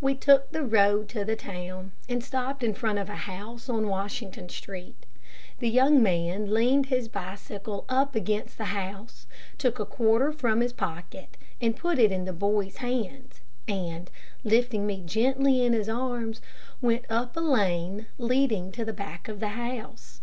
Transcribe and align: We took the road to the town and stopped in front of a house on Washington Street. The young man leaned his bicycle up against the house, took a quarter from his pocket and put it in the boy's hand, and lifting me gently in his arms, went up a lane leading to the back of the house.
We 0.00 0.14
took 0.14 0.52
the 0.52 0.62
road 0.62 1.06
to 1.10 1.22
the 1.22 1.36
town 1.36 1.92
and 2.08 2.24
stopped 2.24 2.62
in 2.62 2.72
front 2.72 2.98
of 2.98 3.10
a 3.10 3.14
house 3.28 3.68
on 3.68 3.88
Washington 3.88 4.48
Street. 4.48 5.04
The 5.58 5.68
young 5.68 6.02
man 6.02 6.50
leaned 6.54 6.86
his 6.86 7.08
bicycle 7.08 7.84
up 7.86 8.14
against 8.14 8.56
the 8.56 8.72
house, 8.72 9.26
took 9.58 9.78
a 9.78 9.84
quarter 9.84 10.32
from 10.32 10.62
his 10.62 10.72
pocket 10.72 11.36
and 11.60 11.76
put 11.76 11.98
it 11.98 12.10
in 12.10 12.24
the 12.24 12.32
boy's 12.32 12.78
hand, 12.78 13.40
and 13.68 14.10
lifting 14.44 14.86
me 14.86 15.02
gently 15.04 15.60
in 15.62 15.74
his 15.74 15.90
arms, 15.90 16.40
went 16.80 17.04
up 17.10 17.36
a 17.36 17.40
lane 17.40 18.06
leading 18.16 18.72
to 18.72 18.82
the 18.82 18.94
back 18.94 19.28
of 19.28 19.40
the 19.40 19.48
house. 19.60 20.22